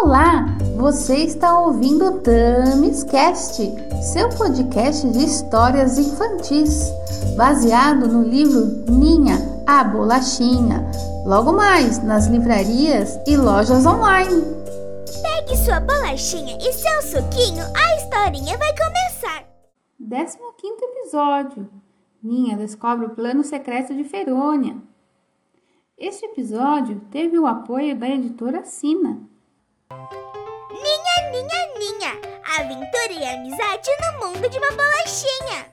[0.00, 0.46] Olá,
[0.76, 3.60] você está ouvindo o Tamiscast,
[4.00, 6.88] seu podcast de histórias infantis,
[7.36, 10.88] baseado no livro Ninha, a Bolachinha,
[11.26, 14.40] logo mais nas livrarias e lojas online.
[15.20, 19.48] Pegue sua bolachinha e seu suquinho, a historinha vai começar.
[19.98, 20.38] 15
[20.80, 21.68] episódio.
[22.22, 24.76] Ninha descobre o plano secreto de Ferônia.
[25.98, 29.26] Este episódio teve o apoio da editora Sina.
[29.90, 32.12] Ninha, ninha, ninha,
[32.58, 35.66] aventura e amizade no mundo de uma bolachinha.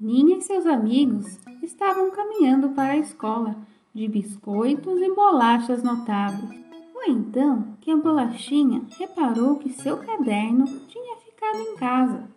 [0.00, 3.54] Ninha e seus amigos estavam caminhando para a escola
[3.92, 6.64] de biscoitos e bolachas notáveis.
[6.94, 12.30] Foi então que a bolachinha reparou que seu caderno tinha ficado em casa.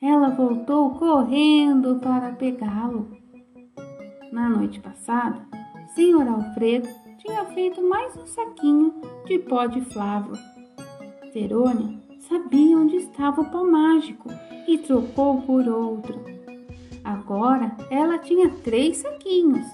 [0.00, 3.16] Ela voltou correndo para pegá-lo.
[4.32, 5.46] Na noite passada,
[5.94, 6.88] Senhor Alfredo
[7.22, 10.32] tinha feito mais um saquinho de pó de flavo.
[11.32, 11.96] Verônia
[12.28, 14.28] sabia onde estava o pó mágico
[14.66, 16.20] e trocou por outro.
[17.04, 19.64] Agora ela tinha três saquinhos.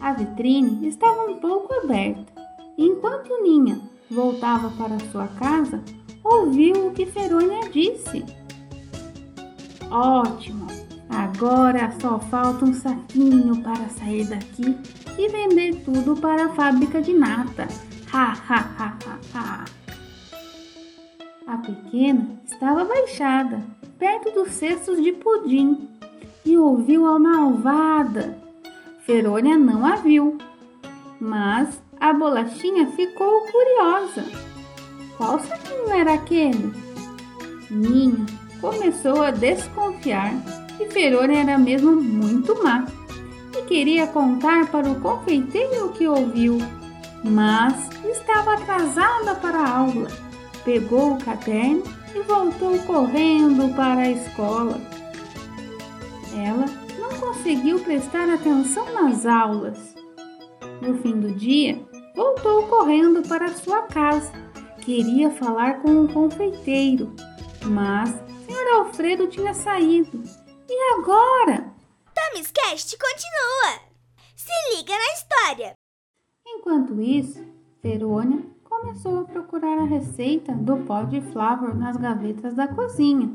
[0.00, 2.32] A vitrine estava um pouco aberta.
[2.76, 5.80] Enquanto Ninha voltava para sua casa,
[6.24, 8.24] ouviu o que Verônia disse.
[9.88, 10.57] Ótimo!
[11.18, 14.78] Agora só falta um saquinho para sair daqui
[15.18, 17.66] e vender tudo para a fábrica de nata.
[18.12, 19.64] Ha, ha, ha, ha, ha.
[21.44, 23.60] A pequena estava baixada,
[23.98, 25.88] perto dos cestos de pudim,
[26.46, 28.38] e ouviu a malvada.
[29.00, 30.38] Ferônia não a viu,
[31.18, 34.24] mas a bolachinha ficou curiosa.
[35.16, 36.72] Qual saquinho era aquele?
[37.68, 38.24] Ninha
[38.60, 42.86] começou a desconfiar Ferônia era mesmo muito má
[43.56, 46.58] e queria contar para o confeiteiro o que ouviu,
[47.24, 50.08] mas estava atrasada para a aula.
[50.64, 51.82] Pegou o caderno
[52.14, 54.80] e voltou correndo para a escola.
[56.34, 56.66] Ela
[56.98, 59.96] não conseguiu prestar atenção nas aulas.
[60.80, 61.80] No fim do dia,
[62.14, 64.32] voltou correndo para sua casa.
[64.80, 67.14] Queria falar com o confeiteiro,
[67.64, 68.10] mas
[68.46, 68.76] Sr.
[68.76, 70.22] Alfredo tinha saído.
[70.70, 71.72] E agora?
[72.14, 73.88] Tamiscast continua.
[74.36, 75.72] Se liga na história.
[76.46, 77.42] Enquanto isso,
[77.82, 83.32] Verônia começou a procurar a receita do pó de flávor nas gavetas da cozinha.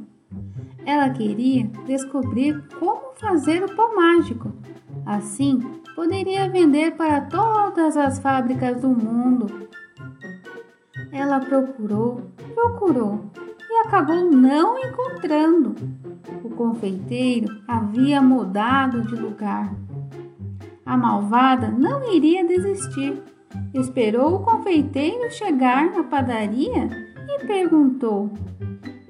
[0.85, 4.53] Ela queria descobrir como fazer o pó mágico.
[5.03, 5.59] Assim,
[5.95, 9.69] poderia vender para todas as fábricas do mundo.
[11.11, 13.25] Ela procurou, procurou
[13.67, 15.75] e acabou não encontrando.
[16.43, 19.73] O confeiteiro havia mudado de lugar.
[20.85, 23.21] A malvada não iria desistir.
[23.73, 26.89] Esperou o confeiteiro chegar na padaria
[27.27, 28.31] e perguntou: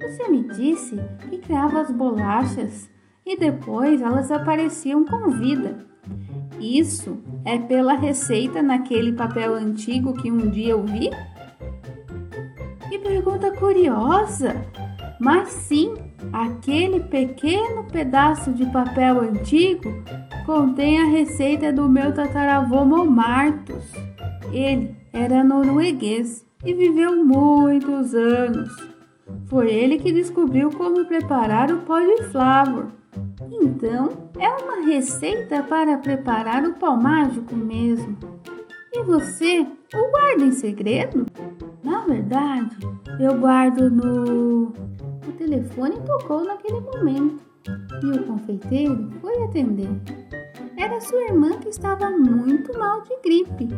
[0.00, 0.96] Você me disse
[1.28, 2.90] que criava as bolachas
[3.24, 5.86] e depois elas apareciam com vida.
[6.60, 11.10] Isso é pela receita naquele papel antigo que um dia eu vi?
[12.88, 14.54] Que pergunta curiosa!
[15.20, 15.94] Mas sim,
[16.34, 20.02] aquele pequeno pedaço de papel antigo
[20.44, 23.84] contém a receita do meu tataravô Momartos.
[24.52, 28.68] Ele era norueguês e viveu muitos anos.
[29.46, 32.88] Foi ele que descobriu como preparar o pó de flávor.
[33.62, 38.16] Então, é uma receita para preparar o pó mágico mesmo.
[38.96, 41.26] E você o guarda em segredo?
[41.82, 42.76] Na verdade,
[43.18, 44.72] eu guardo no.
[45.26, 47.42] O telefone tocou naquele momento
[48.00, 49.90] e o confeiteiro foi atender.
[50.76, 53.68] Era sua irmã que estava muito mal de gripe.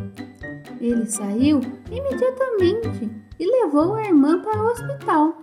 [0.79, 5.35] Ele saiu imediatamente e levou a irmã para o hospital.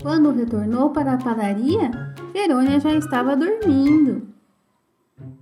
[0.00, 1.90] Quando retornou para a padaria,
[2.32, 4.22] Verônia já estava dormindo.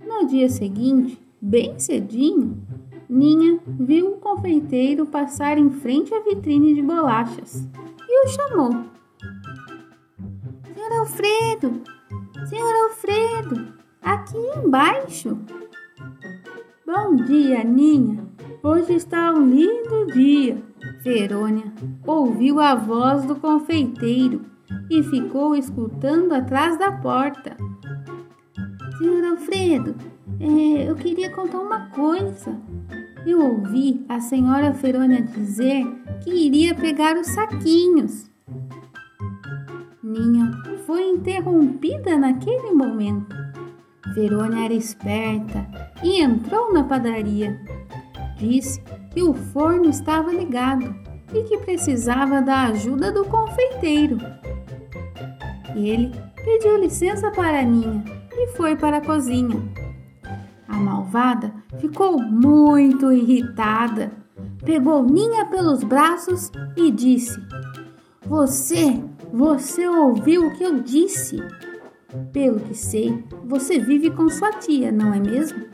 [0.03, 2.65] No dia seguinte, bem cedinho,
[3.09, 7.67] Ninha viu o confeiteiro passar em frente à vitrine de bolachas
[8.07, 8.71] e o chamou.
[10.73, 11.81] Senhor Alfredo!
[12.47, 13.73] Senhor Alfredo!
[14.01, 15.37] Aqui embaixo!
[16.85, 18.25] Bom dia, Ninha!
[18.63, 20.63] Hoje está um lindo dia!
[21.03, 21.71] Verônia
[22.05, 24.41] ouviu a voz do confeiteiro
[24.89, 27.55] e ficou escutando atrás da porta.
[28.97, 29.93] Senhor Alfredo,
[30.39, 32.55] é, eu queria contar uma coisa.
[33.25, 35.85] Eu ouvi a senhora Ferônia dizer
[36.23, 38.31] que iria pegar os saquinhos.
[40.01, 40.49] Ninha
[40.85, 43.35] foi interrompida naquele momento.
[44.13, 45.67] Verônia era esperta
[46.01, 47.59] e entrou na padaria.
[48.37, 48.81] Disse
[49.13, 50.95] que o forno estava ligado
[51.33, 54.17] e que precisava da ajuda do confeiteiro.
[55.75, 56.11] Ele
[56.45, 59.61] pediu licença para Ninha e foi para a cozinha.
[60.67, 64.11] A malvada ficou muito irritada.
[64.63, 67.39] Pegou Ninha pelos braços e disse:
[68.25, 69.01] Você,
[69.31, 71.37] você ouviu o que eu disse?
[72.31, 75.65] Pelo que sei, você vive com sua tia, não é mesmo?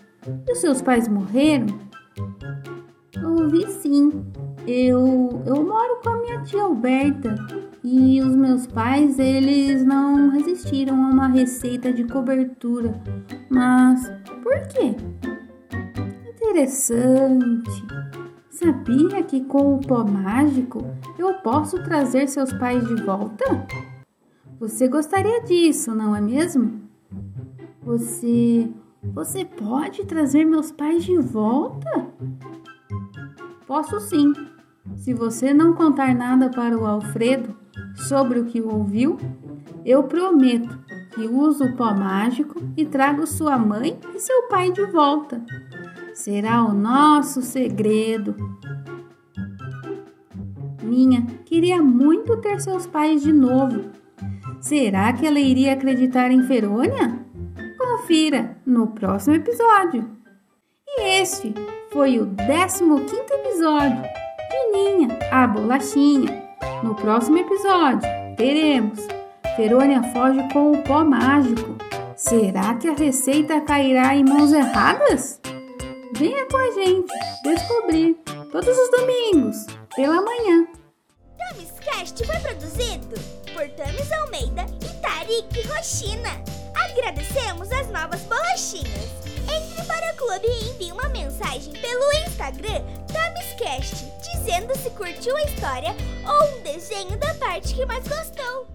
[0.48, 1.68] E os seus pais morreram?
[3.24, 4.26] Ouvi sim.
[4.68, 7.36] Eu, eu moro com a minha tia Alberta
[7.84, 10.01] e os meus pais, eles não
[10.62, 12.94] resistiram a uma receita de cobertura.
[13.50, 14.08] Mas
[14.44, 14.96] por quê?
[16.30, 17.84] Interessante.
[18.50, 20.86] Sabia que com o pó mágico
[21.18, 23.66] eu posso trazer seus pais de volta?
[24.60, 26.82] Você gostaria disso, não é mesmo?
[27.82, 28.70] Você.
[29.04, 31.90] Você pode trazer meus pais de volta?
[33.66, 34.32] Posso sim.
[34.96, 37.56] Se você não contar nada para o Alfredo
[37.96, 39.18] sobre o que ouviu,
[39.86, 40.80] eu prometo
[41.14, 45.44] que uso o pó mágico e trago sua mãe e seu pai de volta.
[46.14, 48.36] Será o nosso segredo.
[50.84, 53.92] Minha queria muito ter seus pais de novo
[54.62, 57.20] Será que ela iria acreditar em Ferônia?
[57.80, 60.08] Confira no próximo episódio.
[60.88, 61.52] E este
[61.92, 62.84] foi o 15
[63.34, 64.04] episódio
[64.52, 66.44] de Ninha, a bolachinha.
[66.84, 68.08] No próximo episódio
[68.38, 69.00] teremos
[69.56, 71.78] Ferônia foge com o pó mágico.
[72.16, 75.40] Será que a receita cairá em mãos erradas?
[76.16, 77.14] Venha com a gente
[77.44, 78.16] descobrir
[78.52, 79.66] todos os domingos
[79.96, 80.68] pela manhã.
[82.02, 83.16] Cast foi produzido
[83.54, 86.30] por Tamis Almeida e Tarik Rochina.
[86.74, 89.10] Agradecemos as novas bolachinhas.
[89.48, 92.82] Entre para o clube e envie uma mensagem pelo Instagram
[93.12, 95.96] TamisCast, dizendo se curtiu a história
[96.26, 98.68] ou um desenho da parte que mais gostou.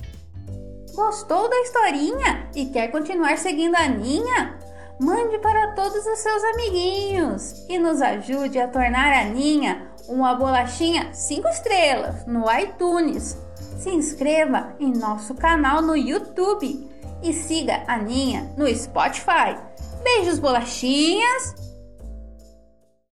[0.97, 4.59] Gostou da historinha e quer continuar seguindo a Ninha?
[4.99, 11.13] Mande para todos os seus amiguinhos e nos ajude a tornar a Ninha uma bolachinha
[11.13, 13.37] 5 estrelas no iTunes.
[13.79, 16.91] Se inscreva em nosso canal no YouTube
[17.23, 19.55] e siga a Ninha no Spotify.
[20.03, 21.66] Beijos, bolachinhas!